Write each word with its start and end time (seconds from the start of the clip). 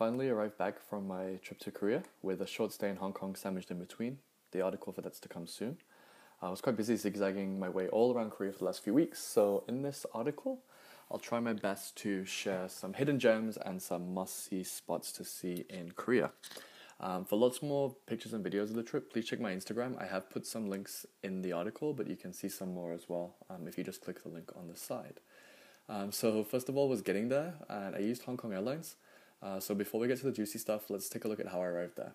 Finally 0.00 0.30
arrived 0.30 0.56
back 0.56 0.80
from 0.80 1.06
my 1.06 1.38
trip 1.42 1.58
to 1.58 1.70
Korea 1.70 2.02
with 2.22 2.40
a 2.40 2.46
short 2.46 2.72
stay 2.72 2.88
in 2.88 2.96
Hong 2.96 3.12
Kong 3.12 3.34
sandwiched 3.34 3.70
in 3.70 3.78
between. 3.78 4.16
The 4.50 4.62
article 4.62 4.94
for 4.94 5.02
that's 5.02 5.20
to 5.20 5.28
come 5.28 5.46
soon. 5.46 5.76
I 6.40 6.48
was 6.48 6.62
quite 6.62 6.78
busy 6.78 6.96
zigzagging 6.96 7.58
my 7.58 7.68
way 7.68 7.86
all 7.88 8.14
around 8.14 8.30
Korea 8.30 8.50
for 8.50 8.60
the 8.60 8.64
last 8.64 8.82
few 8.82 8.94
weeks, 8.94 9.22
so 9.22 9.62
in 9.68 9.82
this 9.82 10.06
article, 10.14 10.62
I'll 11.10 11.18
try 11.18 11.38
my 11.38 11.52
best 11.52 11.96
to 11.96 12.24
share 12.24 12.70
some 12.70 12.94
hidden 12.94 13.18
gems 13.18 13.58
and 13.58 13.82
some 13.82 14.14
must 14.14 14.46
see 14.46 14.64
spots 14.64 15.12
to 15.12 15.22
see 15.22 15.66
in 15.68 15.90
Korea. 15.90 16.30
Um, 16.98 17.26
for 17.26 17.36
lots 17.36 17.62
more 17.62 17.94
pictures 18.06 18.32
and 18.32 18.42
videos 18.42 18.70
of 18.70 18.76
the 18.76 18.82
trip, 18.82 19.12
please 19.12 19.26
check 19.26 19.38
my 19.38 19.52
Instagram. 19.52 20.00
I 20.00 20.06
have 20.06 20.30
put 20.30 20.46
some 20.46 20.70
links 20.70 21.04
in 21.22 21.42
the 21.42 21.52
article, 21.52 21.92
but 21.92 22.08
you 22.08 22.16
can 22.16 22.32
see 22.32 22.48
some 22.48 22.72
more 22.72 22.94
as 22.94 23.10
well 23.10 23.34
um, 23.50 23.68
if 23.68 23.76
you 23.76 23.84
just 23.84 24.00
click 24.00 24.22
the 24.22 24.30
link 24.30 24.50
on 24.56 24.66
the 24.66 24.76
side. 24.76 25.20
Um, 25.90 26.10
so, 26.10 26.42
first 26.42 26.70
of 26.70 26.76
all, 26.78 26.88
was 26.88 27.02
getting 27.02 27.28
there, 27.28 27.56
and 27.68 27.94
I 27.94 27.98
used 27.98 28.22
Hong 28.22 28.38
Kong 28.38 28.54
Airlines. 28.54 28.96
Uh, 29.42 29.58
so 29.60 29.74
before 29.74 30.00
we 30.00 30.08
get 30.08 30.18
to 30.18 30.24
the 30.24 30.32
juicy 30.32 30.58
stuff, 30.58 30.90
let's 30.90 31.08
take 31.08 31.24
a 31.24 31.28
look 31.28 31.40
at 31.40 31.48
how 31.48 31.60
I 31.60 31.66
arrived 31.66 31.96
there. 31.96 32.12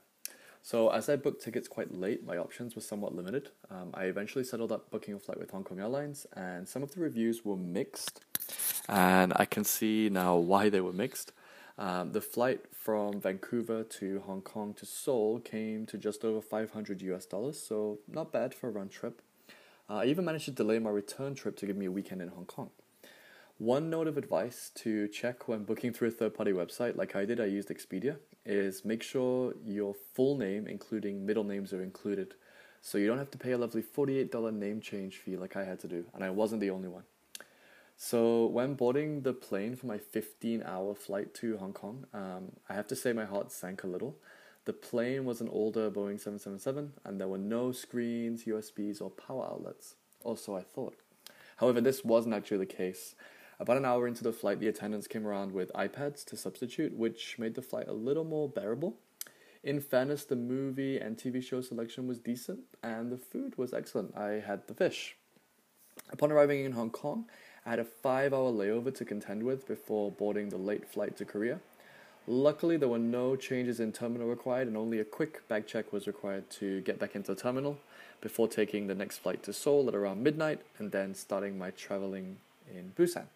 So 0.62 0.90
as 0.90 1.10
I 1.10 1.16
booked 1.16 1.44
tickets 1.44 1.68
quite 1.68 1.94
late, 1.94 2.26
my 2.26 2.38
options 2.38 2.76
were 2.76 2.82
somewhat 2.82 3.16
limited. 3.16 3.50
Um, 3.70 3.92
I 3.94 4.06
eventually 4.06 4.44
settled 4.44 4.72
up 4.72 4.90
booking 4.90 5.14
a 5.14 5.20
flight 5.20 5.40
with 5.40 5.52
Hong 5.52 5.64
Kong 5.64 5.80
Airlines, 5.80 6.26
and 6.36 6.68
some 6.68 6.82
of 6.82 6.94
the 6.94 7.02
reviews 7.02 7.46
were 7.46 7.56
mixed, 7.56 8.22
and 8.90 9.32
I 9.36 9.46
can 9.46 9.64
see 9.64 10.10
now 10.10 10.38
why 10.38 10.70
they 10.70 10.82
were 10.82 10.94
mixed. 10.94 11.34
Um, 11.78 12.14
the 12.14 12.22
flight 12.22 12.62
from 12.74 13.22
Vancouver 13.22 13.84
to 13.84 14.22
Hong 14.26 14.42
Kong 14.42 14.74
to 14.76 14.86
Seoul 14.86 15.40
came 15.40 15.86
to 15.86 15.98
just 15.98 16.26
over 16.26 16.42
500 16.42 17.02
US 17.02 17.26
dollars, 17.26 17.62
so 17.62 18.00
not 18.08 18.32
bad 18.32 18.56
for 18.56 18.70
a 18.70 18.72
round 18.72 18.92
trip. 18.92 19.22
Uh, 19.90 19.98
I 19.98 20.06
even 20.06 20.26
managed 20.26 20.46
to 20.46 20.52
delay 20.52 20.80
my 20.80 20.90
return 20.90 21.36
trip 21.36 21.58
to 21.58 21.68
give 21.68 21.78
me 21.78 21.86
a 21.86 21.92
weekend 21.92 22.22
in 22.22 22.30
Hong 22.30 22.46
Kong. 22.46 22.72
One 23.58 23.90
note 23.90 24.08
of 24.08 24.18
advice 24.18 24.70
to 24.76 25.08
check 25.08 25.48
when 25.48 25.64
booking 25.64 25.94
through 25.94 26.10
a 26.10 26.12
third 26.12 26.34
party 26.34 26.52
website, 26.52 26.98
like 26.98 27.16
I 27.16 27.24
did, 27.24 27.40
I 27.40 27.46
used 27.46 27.70
Expedia, 27.70 28.18
is 28.46 28.84
make 28.84 29.02
sure 29.02 29.54
your 29.64 29.96
full 30.14 30.38
name, 30.38 30.68
including 30.68 31.26
middle 31.26 31.46
names, 31.46 31.72
are 31.72 31.82
included. 31.82 32.34
So 32.82 32.98
you 32.98 33.08
don't 33.08 33.18
have 33.18 33.32
to 33.32 33.38
pay 33.38 33.54
a 33.54 33.58
lovely 33.58 33.82
$48 33.82 34.54
name 34.54 34.82
change 34.82 35.20
fee 35.20 35.38
like 35.38 35.56
I 35.56 35.64
had 35.64 35.80
to 35.80 35.88
do, 35.88 36.04
and 36.14 36.22
I 36.22 36.32
wasn't 36.32 36.60
the 36.60 36.70
only 36.70 36.90
one. 36.90 37.04
So 37.96 38.46
when 38.48 38.74
boarding 38.74 39.22
the 39.22 39.32
plane 39.32 39.78
for 39.78 39.86
my 39.86 40.00
15 40.00 40.62
hour 40.64 40.94
flight 40.94 41.34
to 41.36 41.56
Hong 41.56 41.72
Kong, 41.72 42.08
um, 42.14 42.52
I 42.68 42.74
have 42.74 42.88
to 42.88 42.96
say 42.96 43.14
my 43.14 43.24
heart 43.24 43.54
sank 43.54 43.84
a 43.84 43.88
little. 43.88 44.18
The 44.66 44.74
plane 44.74 45.24
was 45.24 45.40
an 45.40 45.48
older 45.48 45.90
Boeing 45.90 46.20
777, 46.20 46.92
and 47.06 47.22
there 47.22 47.30
were 47.30 47.38
no 47.38 47.72
screens, 47.72 48.44
USBs, 48.44 49.02
or 49.02 49.12
power 49.12 49.46
outlets. 49.46 49.96
Also, 50.26 50.58
I 50.58 50.62
thought. 50.62 50.98
However, 51.58 51.80
this 51.80 52.04
wasn't 52.04 52.36
actually 52.36 52.58
the 52.58 52.66
case. 52.66 53.16
About 53.58 53.78
an 53.78 53.86
hour 53.86 54.06
into 54.06 54.24
the 54.24 54.34
flight, 54.34 54.60
the 54.60 54.68
attendants 54.68 55.08
came 55.08 55.26
around 55.26 55.54
with 55.54 55.72
iPads 55.74 56.26
to 56.26 56.36
substitute, 56.36 56.94
which 56.94 57.40
made 57.40 57.56
the 57.56 57.62
flight 57.62 57.88
a 57.88 57.94
little 57.94 58.26
more 58.26 58.50
bearable. 58.50 58.98
In 59.64 59.80
fairness, 59.80 60.26
the 60.26 60.36
movie 60.36 60.98
and 61.00 61.16
TV 61.18 61.42
show 61.42 61.62
selection 61.62 62.06
was 62.06 62.20
decent, 62.20 62.60
and 62.84 63.12
the 63.12 63.18
food 63.18 63.58
was 63.58 63.74
excellent. 63.74 64.16
I 64.16 64.44
had 64.46 64.68
the 64.68 64.74
fish. 64.74 65.16
Upon 66.12 66.34
arriving 66.34 66.66
in 66.66 66.74
Hong 66.74 66.90
Kong, 66.90 67.26
I 67.66 67.70
had 67.70 67.80
a 67.80 67.86
five 67.86 68.34
hour 68.34 68.52
layover 68.52 68.94
to 68.94 69.06
contend 69.06 69.44
with 69.44 69.66
before 69.66 70.12
boarding 70.12 70.50
the 70.50 70.58
late 70.58 70.86
flight 70.86 71.16
to 71.18 71.26
Korea. 71.26 71.62
Luckily, 72.28 72.76
there 72.76 72.90
were 72.90 73.00
no 73.00 73.36
changes 73.38 73.80
in 73.80 73.94
terminal 73.94 74.28
required, 74.28 74.68
and 74.68 74.76
only 74.76 75.00
a 75.00 75.06
quick 75.06 75.48
bag 75.48 75.66
check 75.66 75.94
was 75.94 76.08
required 76.08 76.50
to 76.50 76.82
get 76.82 77.00
back 77.00 77.16
into 77.16 77.34
the 77.34 77.42
terminal 77.42 77.78
before 78.20 78.50
taking 78.50 78.88
the 78.88 78.96
next 78.96 79.20
flight 79.20 79.44
to 79.44 79.54
Seoul 79.54 79.88
at 79.88 79.96
around 79.96 80.24
midnight 80.24 80.60
and 80.78 80.92
then 80.92 81.16
starting 81.16 81.58
my 81.58 81.72
traveling 81.72 82.38
in 82.70 82.92
Busan. 82.98 83.28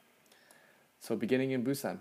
So, 1.01 1.15
beginning 1.15 1.51
in 1.51 1.63
Busan. 1.63 1.99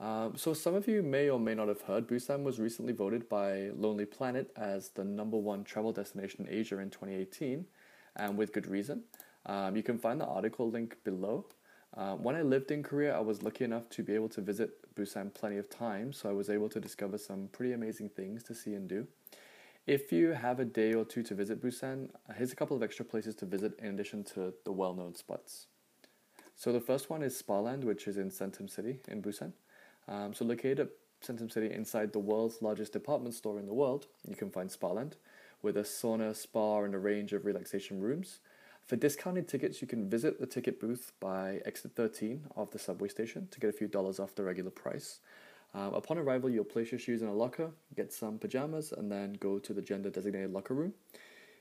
Um, 0.00 0.34
so, 0.36 0.54
some 0.54 0.74
of 0.74 0.88
you 0.88 1.02
may 1.02 1.28
or 1.28 1.38
may 1.38 1.54
not 1.54 1.68
have 1.68 1.82
heard 1.82 2.08
Busan 2.08 2.42
was 2.42 2.58
recently 2.58 2.94
voted 2.94 3.28
by 3.28 3.70
Lonely 3.76 4.06
Planet 4.06 4.50
as 4.56 4.88
the 4.88 5.04
number 5.04 5.36
one 5.36 5.62
travel 5.62 5.92
destination 5.92 6.46
in 6.46 6.54
Asia 6.54 6.78
in 6.78 6.88
2018, 6.88 7.66
and 8.16 8.38
with 8.38 8.52
good 8.54 8.66
reason. 8.66 9.02
Um, 9.44 9.76
you 9.76 9.82
can 9.82 9.98
find 9.98 10.20
the 10.20 10.26
article 10.26 10.70
link 10.70 10.96
below. 11.04 11.46
Uh, 11.96 12.14
when 12.14 12.34
I 12.34 12.42
lived 12.42 12.70
in 12.70 12.82
Korea, 12.82 13.14
I 13.16 13.20
was 13.20 13.42
lucky 13.42 13.64
enough 13.64 13.90
to 13.90 14.02
be 14.02 14.14
able 14.14 14.28
to 14.30 14.40
visit 14.40 14.94
Busan 14.94 15.32
plenty 15.34 15.58
of 15.58 15.68
times, 15.68 16.16
so 16.16 16.30
I 16.30 16.32
was 16.32 16.48
able 16.48 16.70
to 16.70 16.80
discover 16.80 17.18
some 17.18 17.48
pretty 17.52 17.74
amazing 17.74 18.08
things 18.08 18.42
to 18.44 18.54
see 18.54 18.74
and 18.74 18.88
do. 18.88 19.06
If 19.86 20.12
you 20.12 20.32
have 20.32 20.60
a 20.60 20.64
day 20.64 20.94
or 20.94 21.04
two 21.04 21.22
to 21.24 21.34
visit 21.34 21.62
Busan, 21.62 22.10
uh, 22.28 22.34
here's 22.36 22.52
a 22.52 22.56
couple 22.56 22.76
of 22.76 22.82
extra 22.82 23.04
places 23.04 23.34
to 23.36 23.46
visit 23.46 23.78
in 23.78 23.94
addition 23.94 24.24
to 24.34 24.54
the 24.64 24.72
well 24.72 24.94
known 24.94 25.14
spots. 25.14 25.66
So 26.58 26.72
the 26.72 26.80
first 26.80 27.08
one 27.08 27.22
is 27.22 27.40
Spaland, 27.40 27.84
which 27.84 28.08
is 28.08 28.18
in 28.18 28.30
Centum 28.30 28.68
City 28.68 28.98
in 29.06 29.22
Busan. 29.22 29.52
Um, 30.08 30.34
so 30.34 30.44
located 30.44 30.80
at 30.80 30.88
Centum 31.24 31.52
City 31.52 31.72
inside 31.72 32.12
the 32.12 32.18
world's 32.18 32.60
largest 32.60 32.92
department 32.92 33.36
store 33.36 33.60
in 33.60 33.66
the 33.66 33.72
world, 33.72 34.08
you 34.26 34.34
can 34.34 34.50
find 34.50 34.68
Spaland 34.68 35.12
with 35.62 35.76
a 35.76 35.82
sauna, 35.82 36.34
spa, 36.34 36.82
and 36.82 36.96
a 36.96 36.98
range 36.98 37.32
of 37.32 37.44
relaxation 37.44 38.00
rooms. 38.00 38.40
For 38.84 38.96
discounted 38.96 39.46
tickets, 39.46 39.80
you 39.80 39.86
can 39.86 40.10
visit 40.10 40.40
the 40.40 40.46
ticket 40.46 40.80
booth 40.80 41.12
by 41.20 41.60
exit 41.64 41.92
13 41.94 42.46
of 42.56 42.72
the 42.72 42.78
subway 42.80 43.08
station 43.08 43.46
to 43.52 43.60
get 43.60 43.70
a 43.70 43.72
few 43.72 43.86
dollars 43.86 44.18
off 44.18 44.34
the 44.34 44.42
regular 44.42 44.72
price. 44.72 45.20
Um, 45.74 45.94
upon 45.94 46.18
arrival, 46.18 46.50
you'll 46.50 46.64
place 46.64 46.90
your 46.90 46.98
shoes 46.98 47.22
in 47.22 47.28
a 47.28 47.34
locker, 47.34 47.70
get 47.94 48.12
some 48.12 48.36
pajamas, 48.36 48.90
and 48.90 49.12
then 49.12 49.34
go 49.34 49.60
to 49.60 49.72
the 49.72 49.82
gender 49.82 50.10
designated 50.10 50.52
locker 50.52 50.74
room. 50.74 50.94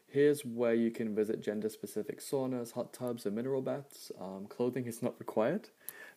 Here's 0.09 0.45
where 0.45 0.73
you 0.73 0.89
can 0.89 1.13
visit 1.13 1.41
gender 1.41 1.67
specific 1.67 2.21
saunas, 2.21 2.71
hot 2.71 2.93
tubs, 2.93 3.25
and 3.25 3.35
mineral 3.35 3.61
baths. 3.61 4.09
Um, 4.19 4.47
clothing 4.47 4.85
is 4.85 5.03
not 5.03 5.19
required. 5.19 5.67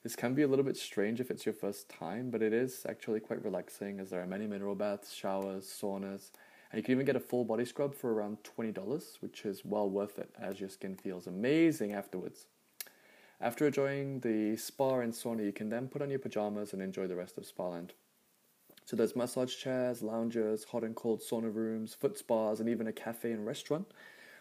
This 0.04 0.14
can 0.14 0.32
be 0.32 0.42
a 0.42 0.46
little 0.46 0.64
bit 0.64 0.76
strange 0.76 1.20
if 1.20 1.28
it's 1.28 1.44
your 1.44 1.54
first 1.54 1.88
time, 1.88 2.30
but 2.30 2.40
it 2.40 2.52
is 2.52 2.86
actually 2.88 3.18
quite 3.18 3.44
relaxing 3.44 3.98
as 3.98 4.10
there 4.10 4.22
are 4.22 4.28
many 4.28 4.46
mineral 4.46 4.76
baths, 4.76 5.12
showers, 5.12 5.64
saunas, 5.64 6.30
and 6.70 6.78
you 6.78 6.84
can 6.84 6.92
even 6.92 7.04
get 7.04 7.16
a 7.16 7.20
full 7.20 7.44
body 7.44 7.64
scrub 7.64 7.92
for 7.92 8.12
around 8.12 8.38
$20, 8.44 9.20
which 9.20 9.44
is 9.44 9.64
well 9.64 9.90
worth 9.90 10.20
it 10.20 10.30
as 10.40 10.60
your 10.60 10.68
skin 10.68 10.94
feels 10.94 11.26
amazing 11.26 11.92
afterwards. 11.92 12.46
After 13.40 13.66
enjoying 13.66 14.20
the 14.20 14.56
spa 14.56 15.00
and 15.00 15.12
sauna, 15.12 15.44
you 15.44 15.52
can 15.52 15.68
then 15.68 15.88
put 15.88 16.00
on 16.00 16.10
your 16.10 16.20
pajamas 16.20 16.72
and 16.72 16.80
enjoy 16.80 17.08
the 17.08 17.16
rest 17.16 17.36
of 17.36 17.44
Spaland. 17.44 17.90
So 18.90 18.96
there's 18.96 19.14
massage 19.14 19.56
chairs, 19.56 20.02
lounges, 20.02 20.64
hot 20.64 20.82
and 20.82 20.96
cold 20.96 21.20
sauna 21.20 21.54
rooms, 21.54 21.94
foot 21.94 22.18
spas, 22.18 22.58
and 22.58 22.68
even 22.68 22.88
a 22.88 22.92
cafe 22.92 23.30
and 23.30 23.46
restaurant 23.46 23.86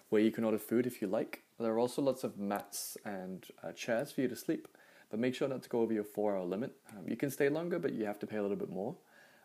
where 0.09 0.23
you 0.23 0.31
can 0.31 0.43
order 0.43 0.57
food 0.57 0.87
if 0.87 1.03
you 1.03 1.07
like. 1.07 1.43
There 1.59 1.71
are 1.71 1.77
also 1.77 2.01
lots 2.01 2.23
of 2.23 2.39
mats 2.39 2.97
and 3.05 3.45
uh, 3.63 3.73
chairs 3.73 4.11
for 4.11 4.21
you 4.21 4.27
to 4.27 4.35
sleep, 4.35 4.67
but 5.11 5.19
make 5.19 5.35
sure 5.35 5.47
not 5.47 5.61
to 5.61 5.69
go 5.69 5.81
over 5.81 5.93
your 5.93 6.03
four 6.03 6.35
hour 6.35 6.43
limit. 6.45 6.75
Um, 6.89 7.07
you 7.07 7.15
can 7.15 7.29
stay 7.29 7.47
longer, 7.47 7.77
but 7.77 7.93
you 7.93 8.05
have 8.05 8.17
to 8.17 8.25
pay 8.25 8.37
a 8.37 8.41
little 8.41 8.57
bit 8.57 8.71
more. 8.71 8.95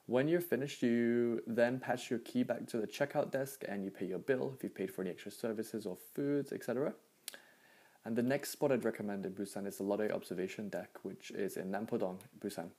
When 0.06 0.26
you're 0.26 0.40
finished, 0.40 0.82
you 0.82 1.42
then 1.46 1.80
pass 1.80 2.08
your 2.08 2.20
key 2.20 2.42
back 2.42 2.66
to 2.68 2.78
the 2.78 2.86
checkout 2.86 3.30
desk 3.30 3.62
and 3.68 3.84
you 3.84 3.90
pay 3.90 4.06
your 4.06 4.20
bill 4.20 4.54
if 4.56 4.62
you've 4.62 4.74
paid 4.74 4.90
for 4.90 5.02
any 5.02 5.10
extra 5.10 5.32
services 5.32 5.84
or 5.84 5.98
foods, 6.14 6.50
etc. 6.50 6.94
And 8.06 8.16
the 8.16 8.22
next 8.22 8.52
spot 8.52 8.72
I'd 8.72 8.86
recommend 8.86 9.26
in 9.26 9.32
Busan 9.32 9.66
is 9.66 9.76
the 9.76 9.82
Lotte 9.82 10.10
Observation 10.10 10.70
Deck, 10.70 10.96
which 11.02 11.30
is 11.32 11.58
in 11.58 11.70
Nampodong, 11.70 12.20
Busan. 12.40 12.70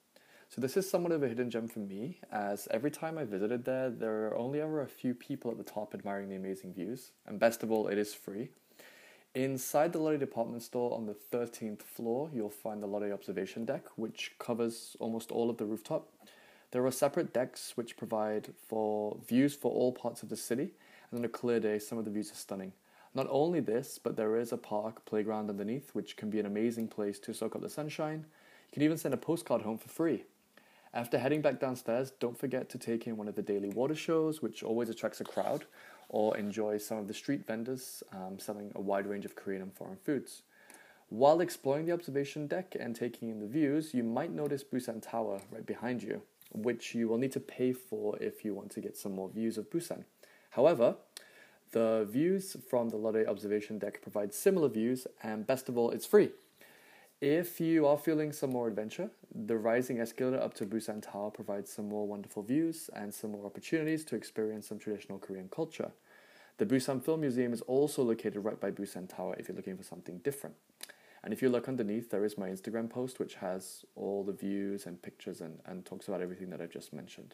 So 0.50 0.62
this 0.62 0.78
is 0.78 0.90
somewhat 0.90 1.12
of 1.12 1.22
a 1.22 1.28
hidden 1.28 1.50
gem 1.50 1.68
for 1.68 1.80
me, 1.80 2.20
as 2.32 2.68
every 2.72 2.90
time 2.90 3.18
I 3.18 3.26
visited 3.26 3.66
there, 3.66 3.90
there 3.90 4.28
are 4.28 4.38
only 4.38 4.62
ever 4.62 4.82
a 4.82 4.88
few 4.88 5.14
people 5.14 5.52
at 5.52 5.58
the 5.58 5.64
top 5.64 5.94
admiring 5.94 6.30
the 6.30 6.36
amazing 6.36 6.74
views, 6.74 7.12
and 7.28 7.40
best 7.40 7.62
of 7.62 7.72
all, 7.72 7.88
it 7.88 7.98
is 7.98 8.14
free. 8.14 8.50
Inside 9.34 9.92
the 9.92 10.00
Lotte 10.00 10.20
department 10.20 10.64
store 10.64 10.96
on 10.96 11.08
the 11.08 11.14
13th 11.14 11.82
floor, 11.82 12.30
you'll 12.34 12.50
find 12.50 12.82
the 12.82 12.88
Lotte 12.88 13.12
observation 13.12 13.66
deck, 13.66 13.84
which 13.98 14.32
covers 14.40 14.96
almost 15.00 15.30
all 15.30 15.50
of 15.50 15.58
the 15.58 15.66
rooftop. 15.66 16.08
There 16.72 16.86
are 16.86 16.92
separate 16.92 17.34
decks 17.34 17.74
which 17.76 17.98
provide 17.98 18.54
for 18.68 19.18
views 19.28 19.54
for 19.54 19.72
all 19.72 19.92
parts 19.92 20.24
of 20.24 20.30
the 20.30 20.38
city, 20.38 20.74
and 21.12 21.20
on 21.20 21.26
a 21.26 21.30
clear 21.30 21.60
day, 21.60 21.80
some 21.80 21.98
of 21.98 22.06
the 22.06 22.12
views 22.12 22.32
are 22.32 22.36
stunning. 22.36 22.72
Not 23.14 23.28
only 23.30 23.60
this, 23.60 24.00
but 24.02 24.16
there 24.16 24.38
is 24.38 24.54
a 24.54 24.58
park 24.58 25.04
playground 25.06 25.50
underneath, 25.50 25.90
which 25.92 26.16
can 26.16 26.30
be 26.30 26.40
an 26.40 26.46
amazing 26.46 26.88
place 26.88 27.20
to 27.20 27.34
soak 27.34 27.56
up 27.56 27.62
the 27.62 27.70
sunshine. 27.70 28.26
You 28.70 28.74
can 28.74 28.84
even 28.84 28.98
send 28.98 29.14
a 29.14 29.18
postcard 29.18 29.64
home 29.64 29.78
for 29.78 29.90
free. 29.90 30.24
After 30.96 31.20
heading 31.20 31.42
back 31.42 31.60
downstairs, 31.60 32.14
don't 32.22 32.40
forget 32.40 32.70
to 32.70 32.78
take 32.78 33.06
in 33.06 33.18
one 33.18 33.28
of 33.28 33.36
the 33.36 33.42
daily 33.42 33.68
water 33.68 33.96
shows, 33.96 34.42
which 34.42 34.64
always 34.64 34.88
attracts 34.88 35.20
a 35.20 35.26
crowd, 35.26 35.66
or 36.08 36.38
enjoy 36.38 36.78
some 36.78 36.98
of 36.98 37.10
the 37.10 37.14
street 37.14 37.46
vendors 37.46 38.02
um, 38.14 38.40
selling 38.40 38.72
a 38.76 38.80
wide 38.80 39.06
range 39.06 39.26
of 39.26 39.36
Korean 39.36 39.62
and 39.62 39.74
foreign 39.74 39.98
foods. 39.98 40.44
While 41.10 41.42
exploring 41.42 41.86
the 41.86 41.92
observation 41.92 42.48
deck 42.48 42.78
and 42.80 42.96
taking 42.96 43.28
in 43.30 43.42
the 43.42 43.46
views, 43.46 43.94
you 43.94 44.04
might 44.04 44.32
notice 44.32 44.64
Busan 44.64 45.02
Tower 45.02 45.42
right 45.52 45.66
behind 45.66 46.02
you, 46.02 46.22
which 46.54 46.96
you 46.96 47.10
will 47.10 47.18
need 47.18 47.34
to 47.34 47.42
pay 47.42 47.74
for 47.74 48.18
if 48.24 48.46
you 48.46 48.54
want 48.54 48.72
to 48.72 48.80
get 48.80 48.96
some 48.96 49.16
more 49.16 49.28
views 49.28 49.58
of 49.58 49.70
Busan. 49.70 50.06
However, 50.52 50.96
the 51.72 52.08
views 52.10 52.56
from 52.70 52.88
the 52.88 52.96
Lotte 52.96 53.28
observation 53.28 53.80
deck 53.80 54.02
provide 54.02 54.34
similar 54.34 54.70
views, 54.70 55.08
and 55.22 55.46
best 55.46 55.68
of 55.68 55.78
all, 55.78 55.92
it's 55.92 56.06
free. 56.06 56.32
If 57.28 57.60
you 57.60 57.88
are 57.88 57.98
feeling 57.98 58.32
some 58.32 58.52
more 58.52 58.68
adventure, 58.68 59.10
the 59.34 59.58
rising 59.58 60.00
escalator 60.00 60.40
up 60.40 60.54
to 60.54 60.66
Busan 60.68 61.02
Tower 61.02 61.32
provides 61.32 61.74
some 61.74 61.90
more 61.90 62.08
wonderful 62.08 62.44
views 62.44 62.88
and 62.96 63.12
some 63.12 63.32
more 63.32 63.48
opportunities 63.48 64.06
to 64.06 64.16
experience 64.16 64.68
some 64.68 64.78
traditional 64.78 65.18
Korean 65.18 65.50
culture. 65.50 65.90
The 66.60 66.68
Busan 66.68 67.04
Film 67.04 67.22
Museum 67.22 67.52
is 67.52 67.62
also 67.62 68.04
located 68.04 68.46
right 68.46 68.62
by 68.62 68.70
Busan 68.70 69.10
Tower 69.10 69.36
if 69.40 69.48
you're 69.48 69.58
looking 69.58 69.76
for 69.76 69.82
something 69.82 70.20
different. 70.20 70.56
And 71.24 71.34
if 71.34 71.42
you 71.42 71.50
look 71.50 71.68
underneath, 71.68 72.12
there 72.12 72.24
is 72.24 72.38
my 72.38 72.48
Instagram 72.48 72.92
post, 72.92 73.18
which 73.18 73.34
has 73.34 73.86
all 73.96 74.24
the 74.24 74.32
views 74.32 74.86
and 74.86 75.02
pictures 75.02 75.42
and, 75.42 75.58
and 75.66 75.84
talks 75.84 76.08
about 76.08 76.22
everything 76.22 76.52
that 76.52 76.62
I 76.62 76.68
just 76.68 76.94
mentioned. 76.94 77.34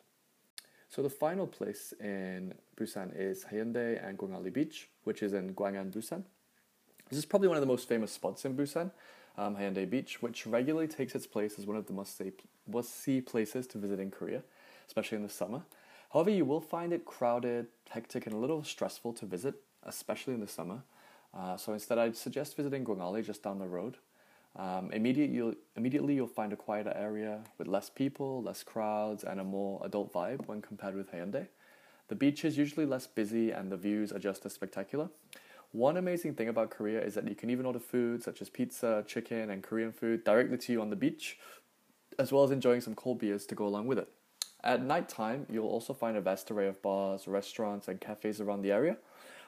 So 0.87 1.01
the 1.03 1.09
final 1.09 1.47
place 1.47 1.93
in 1.99 2.53
Busan 2.77 3.11
is 3.13 3.43
Haeundae 3.51 4.07
and 4.07 4.17
Gwangalli 4.17 4.53
Beach, 4.53 4.87
which 5.03 5.21
is 5.21 5.33
in 5.33 5.53
Gwangan, 5.53 5.91
Busan. 5.91 6.23
This 7.09 7.19
is 7.19 7.25
probably 7.25 7.49
one 7.49 7.57
of 7.57 7.61
the 7.61 7.67
most 7.67 7.89
famous 7.89 8.13
spots 8.13 8.45
in 8.45 8.55
Busan, 8.55 8.89
um, 9.37 9.55
Haeundae 9.55 9.89
Beach, 9.89 10.21
which 10.21 10.45
regularly 10.45 10.87
takes 10.87 11.15
its 11.15 11.27
place 11.27 11.57
as 11.57 11.65
one 11.65 11.77
of 11.77 11.85
the 11.87 11.93
must-see, 11.93 13.21
places 13.21 13.67
to 13.67 13.77
visit 13.77 13.99
in 13.99 14.11
Korea, 14.11 14.43
especially 14.87 15.17
in 15.17 15.23
the 15.23 15.29
summer. 15.29 15.61
However, 16.13 16.29
you 16.29 16.45
will 16.45 16.61
find 16.61 16.91
it 16.91 17.05
crowded, 17.05 17.67
hectic, 17.89 18.25
and 18.25 18.35
a 18.35 18.37
little 18.37 18.63
stressful 18.63 19.13
to 19.13 19.25
visit, 19.25 19.55
especially 19.83 20.33
in 20.33 20.41
the 20.41 20.47
summer. 20.47 20.83
Uh, 21.33 21.55
so 21.55 21.71
instead, 21.71 21.97
I'd 21.97 22.17
suggest 22.17 22.57
visiting 22.57 22.83
Gwangalli 22.83 23.25
just 23.25 23.41
down 23.43 23.59
the 23.59 23.67
road. 23.67 23.95
Um, 24.57 24.91
you'll, 24.93 25.55
immediately, 25.77 26.15
you'll 26.15 26.27
find 26.27 26.51
a 26.51 26.57
quieter 26.57 26.93
area 26.93 27.39
with 27.57 27.67
less 27.67 27.89
people, 27.89 28.43
less 28.43 28.63
crowds, 28.63 29.23
and 29.23 29.39
a 29.39 29.43
more 29.45 29.81
adult 29.85 30.11
vibe 30.11 30.47
when 30.47 30.61
compared 30.61 30.95
with 30.95 31.11
Haeundae. 31.13 31.47
The 32.09 32.15
beach 32.15 32.43
is 32.43 32.57
usually 32.57 32.85
less 32.85 33.07
busy, 33.07 33.51
and 33.51 33.71
the 33.71 33.77
views 33.77 34.11
are 34.11 34.19
just 34.19 34.45
as 34.45 34.51
spectacular. 34.51 35.07
One 35.71 35.95
amazing 35.95 36.33
thing 36.35 36.49
about 36.49 36.69
Korea 36.69 37.01
is 37.01 37.13
that 37.13 37.27
you 37.27 37.35
can 37.35 37.49
even 37.49 37.65
order 37.65 37.79
food 37.79 38.21
such 38.23 38.41
as 38.41 38.49
pizza, 38.49 39.05
chicken, 39.07 39.49
and 39.49 39.63
Korean 39.63 39.93
food 39.93 40.25
directly 40.25 40.57
to 40.57 40.73
you 40.73 40.81
on 40.81 40.89
the 40.89 40.97
beach, 40.97 41.39
as 42.19 42.31
well 42.31 42.43
as 42.43 42.51
enjoying 42.51 42.81
some 42.81 42.93
cold 42.93 43.19
beers 43.19 43.45
to 43.45 43.55
go 43.55 43.65
along 43.65 43.87
with 43.87 43.97
it. 43.97 44.09
At 44.63 44.83
night 44.83 45.07
time, 45.07 45.45
you'll 45.49 45.67
also 45.67 45.93
find 45.93 46.17
a 46.17 46.21
vast 46.21 46.51
array 46.51 46.67
of 46.67 46.81
bars, 46.81 47.27
restaurants, 47.27 47.87
and 47.87 48.01
cafes 48.01 48.41
around 48.41 48.63
the 48.63 48.71
area, 48.71 48.97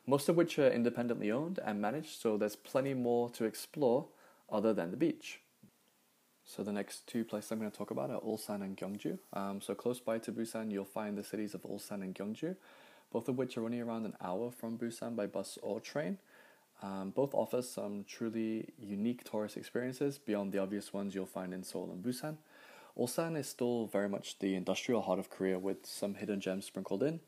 most 0.07 0.29
of 0.29 0.37
which 0.37 0.57
are 0.57 0.69
independently 0.69 1.29
owned 1.29 1.59
and 1.63 1.81
managed, 1.81 2.21
so 2.21 2.37
there's 2.37 2.55
plenty 2.55 2.93
more 2.93 3.29
to 3.31 3.43
explore 3.43 4.07
other 4.49 4.73
than 4.73 4.91
the 4.91 4.97
beach. 4.97 5.41
So 6.45 6.63
the 6.63 6.71
next 6.71 7.05
two 7.07 7.23
places 7.25 7.51
I'm 7.51 7.59
going 7.59 7.71
to 7.71 7.77
talk 7.77 7.91
about 7.91 8.09
are 8.09 8.19
Ulsan 8.21 8.61
and 8.61 8.77
Gyeongju. 8.77 9.17
Um, 9.33 9.61
so 9.61 9.75
close 9.75 9.99
by 9.99 10.19
to 10.19 10.31
Busan, 10.31 10.71
you'll 10.71 10.85
find 10.85 11.17
the 11.17 11.23
cities 11.23 11.53
of 11.53 11.63
Ulsan 11.63 12.01
and 12.01 12.15
Gyeongju, 12.15 12.55
both 13.13 13.29
of 13.29 13.37
which 13.37 13.55
are 13.55 13.63
only 13.63 13.79
around 13.79 14.05
an 14.05 14.15
hour 14.19 14.51
from 14.51 14.77
Busan 14.77 15.15
by 15.15 15.27
bus 15.27 15.57
or 15.61 15.79
train. 15.79 16.17
Um, 16.81 17.11
both 17.11 17.33
offer 17.33 17.61
some 17.61 18.03
truly 18.05 18.73
unique 18.77 19.23
tourist 19.23 19.55
experiences 19.55 20.17
beyond 20.17 20.51
the 20.51 20.57
obvious 20.57 20.91
ones 20.91 21.15
you'll 21.15 21.25
find 21.27 21.53
in 21.53 21.63
Seoul 21.63 21.91
and 21.91 22.03
Busan. 22.03 22.37
Ulsan 22.97 23.37
is 23.37 23.47
still 23.47 23.87
very 23.87 24.09
much 24.09 24.39
the 24.39 24.55
industrial 24.55 25.01
heart 25.03 25.19
of 25.19 25.29
Korea 25.29 25.57
with 25.57 25.85
some 25.85 26.15
hidden 26.15 26.41
gems 26.41 26.65
sprinkled 26.65 27.01
in, 27.01 27.21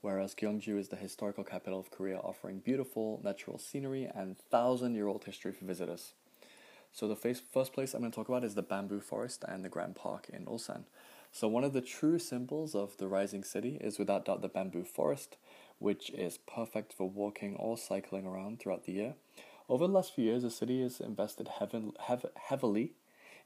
whereas 0.00 0.34
Gyeongju 0.34 0.78
is 0.78 0.88
the 0.88 0.96
historical 0.96 1.42
capital 1.42 1.80
of 1.80 1.90
Korea 1.90 2.18
offering 2.18 2.58
beautiful 2.58 3.20
natural 3.24 3.58
scenery 3.58 4.10
and 4.14 4.36
thousand 4.36 4.94
year 4.94 5.06
old 5.06 5.24
history 5.24 5.52
for 5.52 5.64
visitors. 5.64 6.12
So 6.92 7.08
the 7.08 7.16
first 7.16 7.72
place 7.72 7.94
I'm 7.94 8.00
going 8.00 8.10
to 8.10 8.16
talk 8.16 8.28
about 8.28 8.44
is 8.44 8.54
the 8.54 8.62
bamboo 8.62 9.00
forest 9.00 9.44
and 9.46 9.64
the 9.64 9.68
Grand 9.68 9.94
Park 9.94 10.28
in 10.32 10.46
Ulsan. 10.46 10.84
So 11.32 11.46
one 11.46 11.64
of 11.64 11.72
the 11.72 11.80
true 11.80 12.18
symbols 12.18 12.74
of 12.74 12.96
the 12.96 13.08
rising 13.08 13.44
city 13.44 13.78
is 13.80 13.98
without 13.98 14.24
doubt 14.24 14.42
the 14.42 14.48
bamboo 14.48 14.84
forest, 14.84 15.36
which 15.78 16.10
is 16.10 16.38
perfect 16.38 16.92
for 16.92 17.08
walking 17.08 17.54
or 17.56 17.76
cycling 17.76 18.26
around 18.26 18.58
throughout 18.58 18.84
the 18.84 18.92
year. 18.92 19.14
Over 19.68 19.86
the 19.86 19.92
last 19.92 20.14
few 20.14 20.24
years, 20.24 20.42
the 20.42 20.50
city 20.50 20.82
has 20.82 20.98
invested 20.98 21.48
heaven, 21.58 21.92
hev- 22.00 22.26
heavily 22.34 22.94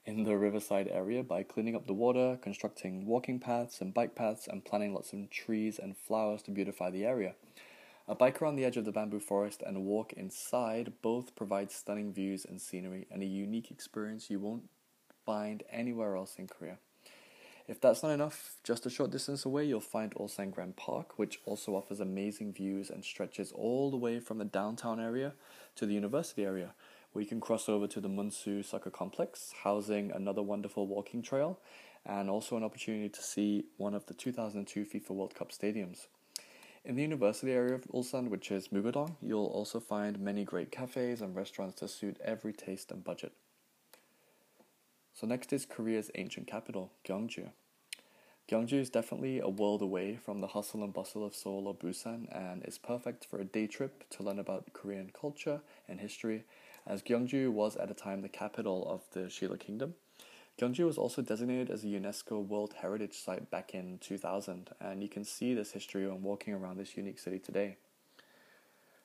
in 0.05 0.25
the 0.25 0.37
riverside 0.37 0.89
area 0.89 1.23
by 1.23 1.43
cleaning 1.43 1.77
up 1.77 1.87
the 1.87 1.93
water, 1.93 2.39
constructing 2.41 3.07
walking 3.07 3.39
paths 3.39 3.81
and 3.81 3.93
bike 3.93 4.15
paths, 4.15 4.49
and 4.49 4.65
planting 4.65 4.95
lots 4.95 5.13
of 5.13 5.31
trees 5.31 5.79
and 5.79 5.97
flowers 5.97 6.43
to 6.43 6.51
beautify 6.51 6.91
the 6.91 7.05
area. 7.05 7.35
A 8.09 8.15
bike 8.15 8.43
around 8.43 8.57
the 8.57 8.65
edge 8.65 8.77
of 8.77 8.85
the 8.85 8.93
bamboo 8.93 9.21
forest 9.21 9.63
and 9.65 9.77
a 9.77 9.81
walk 9.81 10.13
inside 10.15 10.93
both 11.03 11.37
provide 11.37 11.71
stunning 11.71 12.13
views 12.13 12.45
and 12.45 12.61
scenery 12.61 13.07
and 13.11 13.23
a 13.23 13.27
unique 13.27 13.71
experience 13.71 14.29
you 14.29 14.41
won't 14.41 14.69
find 15.25 15.63
anywhere 15.71 16.17
else 16.17 16.37
in 16.37 16.49
Korea. 16.49 16.79
If 17.69 17.81
that's 17.81 18.03
not 18.03 18.11
enough, 18.11 18.57
just 18.65 18.87
a 18.87 18.91
short 18.91 19.13
distance 19.13 19.45
away 19.45 19.65
you'll 19.65 19.81
find 19.81 20.13
Ulsan 20.15 20.51
Grand 20.51 20.77
Park, 20.77 21.17
which 21.17 21.41
also 21.45 21.77
offers 21.77 22.01
amazing 22.01 22.53
views 22.53 22.91
and 22.91 23.05
stretches 23.05 23.53
all 23.53 23.91
the 23.91 23.97
way 23.97 24.19
from 24.19 24.39
the 24.39 24.45
downtown 24.45 24.99
area 24.99 25.35
to 25.77 25.87
the 25.87 25.95
university 25.95 26.45
area, 26.45 26.75
where 27.13 27.23
you 27.23 27.29
can 27.29 27.41
cross 27.41 27.69
over 27.69 27.87
to 27.87 28.01
the 28.01 28.09
Munsu 28.09 28.65
Soccer 28.65 28.91
Complex, 28.91 29.55
housing 29.63 30.11
another 30.11 30.43
wonderful 30.43 30.89
walking 30.89 31.23
trail, 31.23 31.61
and 32.05 32.29
also 32.29 32.57
an 32.57 32.65
opportunity 32.65 33.09
to 33.09 33.23
see 33.23 33.67
one 33.77 33.95
of 33.95 34.07
the 34.07 34.15
2002 34.15 34.85
FIFA 34.85 35.11
World 35.11 35.35
Cup 35.35 35.53
stadiums. 35.53 36.07
In 36.85 36.97
the 36.97 37.03
university 37.03 37.53
area 37.53 37.77
of 37.77 37.85
Ulsan, 37.95 38.29
which 38.29 38.51
is 38.51 38.69
Mugodong, 38.69 39.15
you'll 39.23 39.47
also 39.47 39.79
find 39.79 40.19
many 40.19 40.45
great 40.45 40.73
cafes 40.73 41.21
and 41.21 41.37
restaurants 41.37 41.77
to 41.77 41.87
suit 41.87 42.19
every 42.25 42.53
taste 42.53 42.91
and 42.91 43.05
budget. 43.05 43.33
So 45.15 45.27
next 45.27 45.53
is 45.53 45.67
Korea's 45.67 46.11
ancient 46.15 46.47
capital, 46.47 46.93
Gyeongju. 47.05 47.51
Gyeongju 48.49 48.75
is 48.75 48.91
definitely 48.91 49.39
a 49.39 49.49
world 49.49 49.83
away 49.83 50.17
from 50.17 50.41
the 50.41 50.49
hustle 50.49 50.83
and 50.83 50.93
bustle 50.93 51.25
of 51.25 51.35
Seoul 51.35 51.69
or 51.69 51.75
Busan 51.75 52.27
and 52.31 52.65
is 52.65 52.79
perfect 52.79 53.25
for 53.25 53.39
a 53.39 53.45
day 53.45 53.67
trip 53.67 54.05
to 54.11 54.23
learn 54.23 54.39
about 54.39 54.73
Korean 54.73 55.11
culture 55.19 55.61
and 55.89 56.01
history, 56.01 56.45
as 56.87 57.03
Gyeongju 57.03 57.53
was 57.53 57.77
at 57.77 57.91
a 57.91 57.95
time 57.95 58.23
the 58.23 58.29
capital 58.29 58.87
of 58.89 59.03
the 59.13 59.29
Shilla 59.29 59.59
Kingdom 59.59 59.95
Gyeongju 60.59 60.85
was 60.85 60.99
also 60.99 61.23
designated 61.23 61.71
as 61.71 61.83
a 61.83 61.89
UNESCO 61.89 62.47
World 62.47 62.75
Heritage 62.83 63.15
Site 63.15 63.51
back 63.51 63.75
in 63.75 63.99
2000, 63.99 64.71
and 64.81 65.03
you 65.03 65.09
can 65.09 65.25
see 65.25 65.55
this 65.55 65.73
history 65.73 66.07
when 66.07 66.23
walking 66.23 66.53
around 66.53 66.77
this 66.77 66.97
unique 66.97 67.19
city 67.19 67.39
today. 67.39 67.77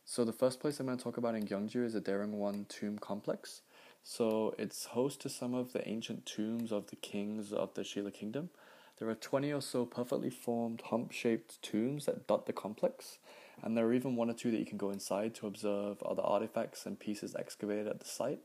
So 0.06 0.26
the 0.26 0.34
first 0.34 0.60
place 0.60 0.80
I'm 0.80 0.86
going 0.86 0.98
to 0.98 1.04
talk 1.04 1.18
about 1.18 1.36
in 1.36 1.48
Gyeongju 1.48 1.86
is 1.86 1.94
the 1.94 2.02
Daereungwon 2.02 2.68
Tomb 2.68 3.00
Complex. 3.00 3.62
So 4.10 4.56
it's 4.58 4.86
host 4.86 5.20
to 5.22 5.30
some 5.30 5.54
of 5.54 5.74
the 5.74 5.86
ancient 5.86 6.26
tombs 6.26 6.72
of 6.72 6.88
the 6.88 6.96
kings 6.96 7.52
of 7.52 7.74
the 7.74 7.82
Shilla 7.82 8.14
Kingdom. 8.14 8.50
There 8.98 9.10
are 9.10 9.16
20 9.16 9.52
or 9.52 9.62
so 9.62 9.86
perfectly 9.86 10.30
formed 10.30 10.82
hump-shaped 10.86 11.62
tombs 11.62 12.06
that 12.06 12.26
dot 12.26 12.46
the 12.46 12.54
complex, 12.54 13.18
and 13.62 13.76
there 13.76 13.86
are 13.86 13.94
even 13.94 14.16
one 14.16 14.30
or 14.30 14.34
two 14.34 14.50
that 14.50 14.60
you 14.60 14.66
can 14.66 14.78
go 14.78 14.92
inside 14.92 15.36
to 15.36 15.48
observe 15.48 16.02
other 16.04 16.22
artifacts 16.22 16.86
and 16.86 16.98
pieces 16.98 17.36
excavated 17.36 17.86
at 17.86 18.00
the 18.00 18.08
site. 18.08 18.40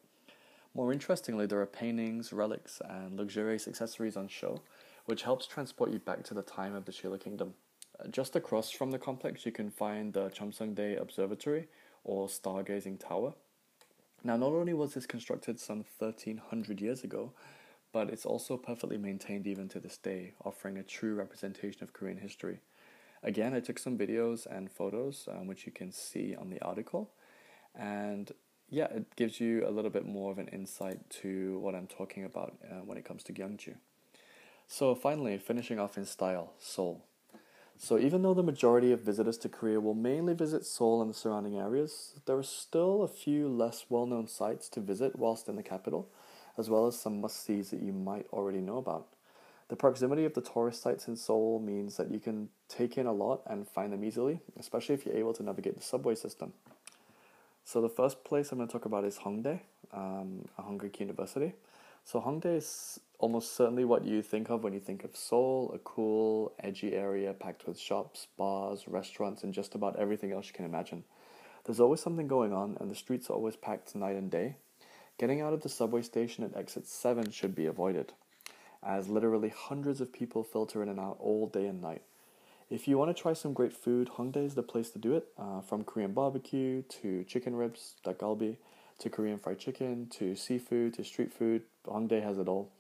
More 0.75 0.93
interestingly, 0.93 1.47
there 1.47 1.61
are 1.61 1.67
paintings, 1.67 2.33
relics, 2.33 2.83
and 2.85 3.17
luxurious 3.17 3.69
accessories 3.69 4.17
on 4.17 4.27
show, 4.27 4.63
which 5.05 5.23
helps 5.23 5.47
transport 5.47 5.93
you 5.93 6.01
back 6.01 6.25
to 6.25 6.35
the 6.35 6.43
time 6.43 6.75
of 6.75 6.87
the 6.87 6.93
Shilla 6.93 7.21
Kingdom. 7.21 7.55
Uh, 8.01 8.09
just 8.09 8.35
across 8.35 8.73
from 8.73 8.91
the 8.91 8.99
complex, 8.99 9.47
you 9.47 9.53
can 9.53 9.71
find 9.71 10.13
the 10.13 10.29
Cheomseongdae 10.31 11.01
Observatory, 11.01 11.69
or 12.03 12.27
Stargazing 12.27 12.99
Tower. 12.99 13.35
Now, 14.25 14.37
not 14.37 14.53
only 14.53 14.73
was 14.73 14.95
this 14.95 15.07
constructed 15.07 15.59
some 15.59 15.85
1300 15.99 16.81
years 16.81 17.03
ago, 17.03 17.33
but 17.93 18.09
it's 18.09 18.25
also 18.25 18.57
perfectly 18.57 18.97
maintained 18.97 19.47
even 19.47 19.69
to 19.71 19.81
this 19.81 19.99
day, 19.99 20.33
offering 20.45 20.79
a 20.79 20.83
true 20.83 21.15
representation 21.15 21.83
of 21.83 21.93
Korean 21.93 22.19
history. 22.19 22.61
Again, 23.23 23.53
I 23.55 23.61
took 23.61 23.79
some 23.79 23.99
videos 23.99 24.47
and 24.47 24.71
photos, 24.71 25.29
um, 25.31 25.47
which 25.47 25.67
you 25.67 25.73
can 25.73 25.93
see 25.93 26.35
on 26.35 26.51
the 26.51 26.61
article, 26.63 27.11
and 27.75 28.31
yeah, 28.69 28.87
it 28.87 29.15
gives 29.17 29.41
you 29.41 29.67
a 29.67 29.71
little 29.71 29.91
bit 29.91 30.07
more 30.07 30.33
of 30.33 30.39
an 30.39 30.49
insight 30.49 31.11
to 31.23 31.59
what 31.59 31.75
I'm 31.75 31.87
talking 31.87 32.25
about 32.25 32.57
uh, 32.65 32.77
when 32.85 32.97
it 32.97 33.05
comes 33.05 33.23
to 33.25 33.33
Gyeongju. 33.33 33.75
So 34.67 34.95
finally, 34.95 35.37
finishing 35.37 35.79
off 35.79 35.99
in 35.99 36.07
style, 36.07 36.55
Seoul. 36.59 37.05
So 37.85 37.99
even 37.99 38.23
though 38.23 38.33
the 38.33 38.45
majority 38.45 38.93
of 38.93 39.01
visitors 39.01 39.37
to 39.39 39.49
Korea 39.49 39.81
will 39.81 39.93
mainly 39.93 40.35
visit 40.35 40.65
Seoul 40.65 41.03
and 41.03 41.11
the 41.11 41.15
surrounding 41.15 41.59
areas, 41.59 42.13
there 42.27 42.39
are 42.39 42.43
still 42.45 43.03
a 43.03 43.09
few 43.09 43.49
less 43.49 43.87
well-known 43.89 44.29
sites 44.29 44.69
to 44.69 44.81
visit 44.81 45.19
whilst 45.19 45.49
in 45.49 45.57
the 45.57 45.65
capital, 45.65 46.09
as 46.57 46.71
well 46.71 46.87
as 46.87 46.97
some 46.97 47.21
must-sees 47.21 47.71
that 47.71 47.83
you 47.83 47.93
might 47.93 48.29
already 48.33 48.61
know 48.61 48.77
about. 48.77 49.09
The 49.67 49.75
proximity 49.75 50.25
of 50.25 50.35
the 50.35 50.41
tourist 50.41 50.81
sites 50.81 51.09
in 51.09 51.17
Seoul 51.17 51.59
means 51.59 51.97
that 51.97 52.13
you 52.13 52.21
can 52.21 52.51
take 52.69 52.97
in 52.97 53.07
a 53.07 53.13
lot 53.13 53.43
and 53.47 53.67
find 53.67 53.93
them 53.93 54.05
easily, 54.05 54.39
especially 54.57 54.95
if 54.95 55.05
you're 55.05 55.17
able 55.17 55.35
to 55.35 55.43
navigate 55.43 55.77
the 55.77 55.83
subway 55.83 56.15
system. 56.15 56.53
So 57.65 57.81
the 57.81 57.89
first 57.89 58.23
place 58.23 58.53
I'm 58.53 58.59
going 58.59 58.69
to 58.69 58.73
talk 58.73 58.85
about 58.85 59.05
is 59.05 59.19
Hongdae, 59.19 59.59
um, 59.93 60.45
a 60.57 60.63
Hongik 60.63 61.01
University. 61.01 61.55
So 62.05 62.21
Hongdae 62.21 62.59
is 62.59 63.01
almost 63.23 63.55
certainly 63.55 63.85
what 63.85 64.05
you 64.05 64.21
think 64.21 64.51
of 64.51 64.65
when 64.65 64.73
you 64.73 64.81
think 64.81 65.05
of 65.05 65.17
Seoul, 65.17 65.71
a 65.73 65.79
cool, 65.79 66.53
edgy 66.59 66.93
area 66.93 67.33
packed 67.33 67.69
with 67.69 67.79
shops, 67.79 68.27
bars, 68.37 68.89
restaurants, 68.89 69.45
and 69.45 69.55
just 69.55 69.77
about 69.77 69.97
everything 69.97 70.33
else 70.33 70.49
you 70.49 70.53
can 70.53 70.65
imagine. 70.65 71.05
There's 71.65 71.79
always 71.79 72.01
something 72.01 72.27
going 72.27 72.53
on, 72.53 72.77
and 72.81 72.91
the 72.91 72.97
streets 72.97 73.31
are 73.31 73.35
always 73.35 73.55
packed 73.55 73.95
night 73.95 74.17
and 74.17 74.29
day. 74.29 74.57
Getting 75.21 75.41
out 75.41 75.53
of 75.53 75.63
the 75.63 75.69
subway 75.69 76.03
station 76.03 76.43
at 76.43 76.57
exit 76.57 76.89
7 76.89 77.31
should 77.31 77.55
be 77.55 77.67
avoided, 77.67 78.13
as 78.83 79.09
literally 79.09 79.51
hundreds 79.51 80.01
of 80.01 80.13
people 80.13 80.43
filter 80.43 80.83
in 80.83 80.89
and 80.89 80.99
out 80.99 81.17
all 81.21 81.47
day 81.47 81.67
and 81.67 81.81
night. 81.81 82.03
If 82.71 82.89
you 82.89 82.99
want 82.99 83.17
to 83.17 83.23
try 83.23 83.35
some 83.35 83.53
great 83.53 83.73
food, 83.73 84.11
Hongdae 84.19 84.47
is 84.47 84.57
the 84.57 84.65
place 84.65 84.91
to 84.91 84.99
do 84.99 85.15
it. 85.15 85.29
Uh, 85.39 85.61
from 85.61 85.85
Korean 85.85 86.13
barbecue 86.13 86.83
to 87.01 87.23
chicken 87.23 87.55
ribs, 87.55 87.95
dakgalbi, 88.05 88.57
to 88.99 89.11
Korean 89.11 89.39
fried 89.39 89.61
chicken, 89.61 90.09
to 90.19 90.35
seafood, 90.35 90.95
to 90.95 91.05
street 91.05 91.33
food, 91.33 91.63
Hongdae 91.87 92.25
has 92.25 92.39
it 92.39 92.49
all. 92.49 92.73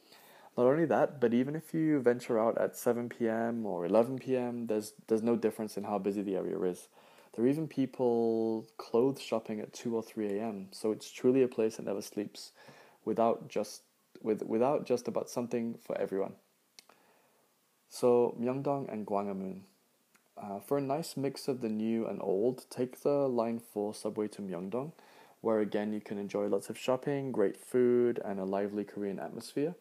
Not 0.56 0.66
only 0.66 0.84
that, 0.86 1.20
but 1.20 1.32
even 1.32 1.56
if 1.56 1.72
you 1.72 2.00
venture 2.00 2.38
out 2.38 2.58
at 2.58 2.76
7 2.76 3.08
p.m. 3.08 3.64
or 3.64 3.86
11 3.86 4.18
p.m., 4.18 4.66
there's 4.66 4.92
there's 5.08 5.22
no 5.22 5.36
difference 5.36 5.76
in 5.76 5.84
how 5.84 5.98
busy 5.98 6.22
the 6.22 6.36
area 6.36 6.58
is. 6.60 6.88
There 7.34 7.44
are 7.44 7.48
even 7.48 7.66
people 7.68 8.66
clothes 8.76 9.22
shopping 9.22 9.60
at 9.60 9.72
2 9.72 9.96
or 9.96 10.02
3 10.02 10.38
a.m., 10.38 10.68
so 10.70 10.92
it's 10.92 11.10
truly 11.10 11.42
a 11.42 11.48
place 11.48 11.76
that 11.76 11.86
never 11.86 12.02
sleeps. 12.02 12.52
without 13.04 13.48
just 13.48 13.82
with 14.22 14.42
without 14.42 14.86
just 14.86 15.08
about 15.08 15.28
something 15.28 15.78
for 15.84 15.96
everyone. 15.98 16.34
So 17.88 18.34
Myeongdong 18.40 18.92
and 18.92 19.06
Gwanghwamun. 19.06 19.60
Uh, 20.36 20.58
for 20.60 20.78
a 20.78 20.80
nice 20.80 21.16
mix 21.16 21.46
of 21.46 21.60
the 21.60 21.68
new 21.68 22.06
and 22.06 22.20
old, 22.22 22.64
take 22.70 23.02
the 23.02 23.28
Line 23.28 23.60
4 23.60 23.94
subway 23.94 24.28
to 24.28 24.42
Myeongdong, 24.42 24.92
where 25.40 25.60
again 25.60 25.92
you 25.92 26.00
can 26.00 26.18
enjoy 26.18 26.46
lots 26.46 26.70
of 26.70 26.78
shopping, 26.78 27.32
great 27.32 27.56
food, 27.56 28.18
and 28.24 28.40
a 28.40 28.44
lively 28.44 28.82
Korean 28.82 29.18
atmosphere. 29.18 29.74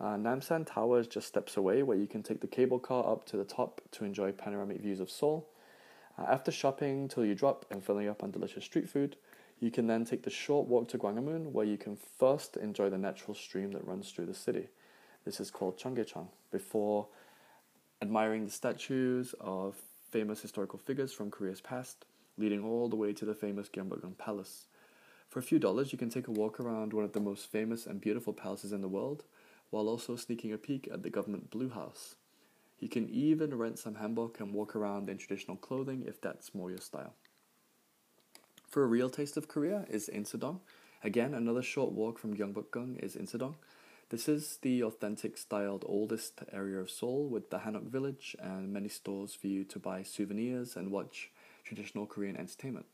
Uh, 0.00 0.16
Namsan 0.16 0.66
Tower 0.66 0.98
is 0.98 1.06
just 1.06 1.28
steps 1.28 1.56
away, 1.56 1.82
where 1.82 1.96
you 1.96 2.06
can 2.06 2.22
take 2.22 2.40
the 2.40 2.46
cable 2.46 2.78
car 2.78 3.06
up 3.10 3.24
to 3.26 3.36
the 3.36 3.44
top 3.44 3.80
to 3.92 4.04
enjoy 4.04 4.32
panoramic 4.32 4.80
views 4.80 5.00
of 5.00 5.10
Seoul. 5.10 5.46
Uh, 6.18 6.22
after 6.22 6.50
shopping 6.50 7.08
till 7.08 7.24
you 7.24 7.34
drop 7.34 7.64
and 7.70 7.82
filling 7.82 8.08
up 8.08 8.22
on 8.22 8.30
delicious 8.30 8.64
street 8.64 8.88
food, 8.88 9.16
you 9.60 9.70
can 9.70 9.86
then 9.86 10.04
take 10.04 10.24
the 10.24 10.30
short 10.30 10.66
walk 10.66 10.88
to 10.88 10.98
Gwanghwamun, 10.98 11.52
where 11.52 11.64
you 11.64 11.78
can 11.78 11.96
first 12.18 12.56
enjoy 12.56 12.90
the 12.90 12.98
natural 12.98 13.34
stream 13.34 13.70
that 13.72 13.86
runs 13.86 14.10
through 14.10 14.26
the 14.26 14.34
city. 14.34 14.68
This 15.24 15.38
is 15.38 15.50
called 15.50 15.78
Cheonggyecheon, 15.78 16.26
before 16.50 17.06
admiring 18.02 18.44
the 18.44 18.50
statues 18.50 19.34
of 19.40 19.76
famous 20.10 20.42
historical 20.42 20.78
figures 20.78 21.12
from 21.12 21.30
Korea's 21.30 21.60
past, 21.60 22.04
leading 22.36 22.64
all 22.64 22.88
the 22.88 22.96
way 22.96 23.12
to 23.12 23.24
the 23.24 23.34
famous 23.34 23.68
Gyeongbokgung 23.68 24.18
Palace. 24.18 24.66
For 25.28 25.38
a 25.38 25.42
few 25.42 25.58
dollars, 25.58 25.92
you 25.92 25.98
can 25.98 26.10
take 26.10 26.28
a 26.28 26.32
walk 26.32 26.60
around 26.60 26.92
one 26.92 27.04
of 27.04 27.12
the 27.12 27.20
most 27.20 27.50
famous 27.50 27.86
and 27.86 28.00
beautiful 28.00 28.32
palaces 28.32 28.72
in 28.72 28.80
the 28.80 28.88
world, 28.88 29.24
while 29.74 29.88
also 29.88 30.14
sneaking 30.14 30.52
a 30.52 30.56
peek 30.56 30.88
at 30.92 31.02
the 31.02 31.10
government 31.10 31.50
Blue 31.50 31.68
House. 31.68 32.14
You 32.78 32.88
can 32.88 33.08
even 33.10 33.58
rent 33.58 33.80
some 33.80 33.96
hanbok 33.96 34.38
and 34.38 34.54
walk 34.54 34.76
around 34.76 35.10
in 35.10 35.18
traditional 35.18 35.56
clothing 35.56 36.04
if 36.06 36.20
that's 36.20 36.54
more 36.54 36.70
your 36.70 36.78
style. 36.78 37.14
For 38.68 38.84
a 38.84 38.86
real 38.86 39.10
taste 39.10 39.36
of 39.36 39.48
Korea 39.48 39.84
is 39.90 40.08
Insadong. 40.08 40.60
Again, 41.02 41.34
another 41.34 41.60
short 41.60 41.90
walk 41.90 42.20
from 42.20 42.36
Gyeongbokgung 42.36 43.02
is 43.02 43.16
Insadong. 43.16 43.56
This 44.10 44.28
is 44.28 44.58
the 44.62 44.84
authentic 44.84 45.36
styled 45.36 45.84
oldest 45.88 46.42
area 46.52 46.78
of 46.78 46.88
Seoul 46.88 47.28
with 47.28 47.50
the 47.50 47.58
Hanok 47.58 47.88
village 47.88 48.36
and 48.38 48.72
many 48.72 48.88
stores 48.88 49.34
for 49.34 49.48
you 49.48 49.64
to 49.64 49.80
buy 49.80 50.04
souvenirs 50.04 50.76
and 50.76 50.92
watch 50.92 51.32
traditional 51.64 52.06
Korean 52.06 52.36
entertainment. 52.36 52.86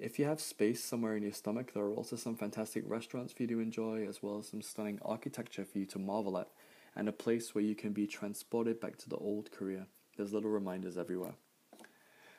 If 0.00 0.18
you 0.18 0.24
have 0.24 0.40
space 0.40 0.82
somewhere 0.82 1.14
in 1.14 1.22
your 1.22 1.32
stomach, 1.32 1.74
there 1.74 1.82
are 1.82 1.92
also 1.92 2.16
some 2.16 2.34
fantastic 2.34 2.84
restaurants 2.86 3.34
for 3.34 3.42
you 3.42 3.48
to 3.48 3.60
enjoy, 3.60 4.06
as 4.08 4.22
well 4.22 4.38
as 4.38 4.48
some 4.48 4.62
stunning 4.62 4.98
architecture 5.02 5.66
for 5.66 5.76
you 5.76 5.84
to 5.86 5.98
marvel 5.98 6.38
at, 6.38 6.48
and 6.96 7.06
a 7.06 7.12
place 7.12 7.54
where 7.54 7.62
you 7.62 7.74
can 7.74 7.92
be 7.92 8.06
transported 8.06 8.80
back 8.80 8.96
to 8.96 9.10
the 9.10 9.18
old 9.18 9.52
Korea. 9.52 9.88
There's 10.16 10.32
little 10.32 10.48
reminders 10.48 10.96
everywhere. 10.96 11.34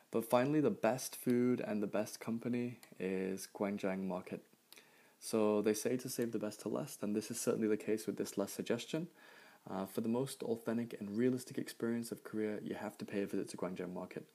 But 0.09 0.27
finally, 0.27 0.59
the 0.59 0.71
best 0.71 1.15
food 1.15 1.61
and 1.61 1.83
the 1.83 1.87
best 1.87 2.19
company 2.19 2.79
is 2.99 3.47
Gwangjang 3.55 4.07
Market. 4.07 4.41
So 5.19 5.61
they 5.61 5.75
say 5.75 5.97
to 5.97 6.09
save 6.09 6.31
the 6.31 6.39
best 6.39 6.61
to 6.61 6.69
last, 6.69 7.03
and 7.03 7.15
this 7.15 7.29
is 7.29 7.39
certainly 7.39 7.67
the 7.67 7.77
case 7.77 8.07
with 8.07 8.17
this 8.17 8.39
last 8.39 8.55
suggestion. 8.55 9.07
Uh, 9.69 9.85
for 9.85 10.01
the 10.01 10.09
most 10.09 10.41
authentic 10.41 10.95
and 10.99 11.15
realistic 11.15 11.59
experience 11.59 12.11
of 12.11 12.23
Korea, 12.23 12.57
you 12.63 12.73
have 12.73 12.97
to 12.97 13.05
pay 13.05 13.21
a 13.21 13.27
visit 13.27 13.49
to 13.49 13.57
Gwangjang 13.57 13.93
Market. 13.93 14.25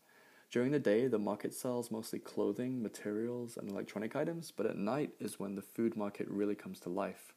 During 0.50 0.70
the 0.70 0.78
day, 0.78 1.08
the 1.08 1.18
market 1.18 1.52
sells 1.52 1.90
mostly 1.90 2.18
clothing, 2.18 2.82
materials, 2.82 3.56
and 3.56 3.68
electronic 3.68 4.14
items, 4.14 4.52
but 4.56 4.66
at 4.66 4.76
night 4.76 5.10
is 5.18 5.40
when 5.40 5.54
the 5.54 5.62
food 5.62 5.96
market 5.96 6.28
really 6.28 6.54
comes 6.54 6.78
to 6.80 6.88
life. 6.88 7.34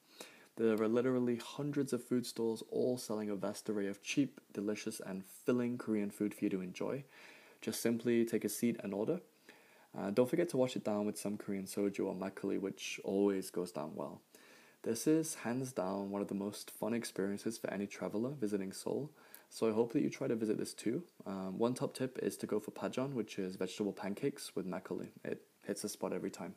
There 0.58 0.74
are 0.74 0.88
literally 0.88 1.38
hundreds 1.38 1.94
of 1.94 2.04
food 2.04 2.26
stalls, 2.26 2.64
all 2.70 2.98
selling 2.98 3.30
a 3.30 3.36
vast 3.36 3.70
array 3.70 3.88
of 3.88 4.04
cheap, 4.04 4.42
delicious, 4.54 5.00
and 5.00 5.24
filling 5.26 5.78
Korean 5.78 6.12
food 6.12 6.34
for 6.34 6.44
you 6.44 6.50
to 6.52 6.62
enjoy. 6.62 7.04
Just 7.62 7.82
simply 7.82 8.26
take 8.26 8.46
a 8.46 8.50
seat 8.50 8.78
and 8.84 8.94
order. 8.94 9.22
Uh, 9.98 10.12
don't 10.12 10.30
forget 10.30 10.50
to 10.50 10.58
wash 10.58 10.76
it 10.76 10.84
down 10.84 11.06
with 11.06 11.18
some 11.18 11.38
Korean 11.38 11.66
soju 11.66 12.06
or 12.06 12.14
makgeolli, 12.14 12.60
which 12.60 13.00
always 13.04 13.50
goes 13.50 13.72
down 13.72 13.94
well. 13.96 14.22
This 14.84 15.08
is 15.08 15.36
hands 15.36 15.72
down 15.72 16.12
one 16.12 16.22
of 16.22 16.28
the 16.28 16.36
most 16.36 16.72
fun 16.72 16.94
experiences 16.94 17.58
for 17.58 17.70
any 17.70 17.88
traveler 17.88 18.32
visiting 18.32 18.72
Seoul. 18.72 19.12
So 19.50 19.68
I 19.68 19.72
hope 19.72 19.94
that 19.94 20.02
you 20.02 20.10
try 20.10 20.28
to 20.28 20.36
visit 20.36 20.58
this 20.58 20.74
too. 20.74 21.04
Um, 21.26 21.58
one 21.58 21.74
top 21.74 21.94
tip 21.96 22.20
is 22.22 22.38
to 22.38 22.48
go 22.48 22.60
for 22.60 22.72
pajeon, 22.72 23.14
which 23.14 23.40
is 23.40 23.56
vegetable 23.56 23.94
pancakes 23.94 24.56
with 24.56 24.68
makgeolli. 24.68 25.10
It 25.24 25.42
hits 25.66 25.82
the 25.82 25.90
spot 25.90 26.14
every 26.14 26.30
time. 26.30 26.56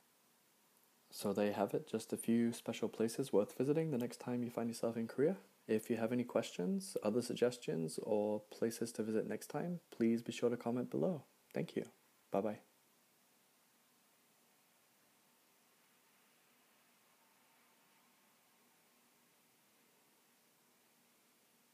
So 1.10 1.32
there 1.32 1.46
you 1.46 1.52
have 1.52 1.74
it, 1.74 1.86
just 1.86 2.12
a 2.12 2.16
few 2.16 2.52
special 2.52 2.88
places 2.88 3.32
worth 3.32 3.56
visiting 3.56 3.90
the 3.90 3.98
next 3.98 4.18
time 4.18 4.42
you 4.42 4.50
find 4.50 4.68
yourself 4.68 4.96
in 4.96 5.06
Korea. 5.06 5.36
If 5.68 5.90
you 5.90 5.96
have 5.96 6.12
any 6.12 6.24
questions, 6.24 6.96
other 7.02 7.22
suggestions, 7.22 7.98
or 8.02 8.40
places 8.50 8.92
to 8.92 9.02
visit 9.02 9.28
next 9.28 9.48
time, 9.48 9.80
please 9.90 10.22
be 10.22 10.32
sure 10.32 10.50
to 10.50 10.56
comment 10.56 10.90
below. 10.90 11.24
Thank 11.54 11.76
you. 11.76 11.84
Bye 12.30 12.40
bye. 12.40 12.71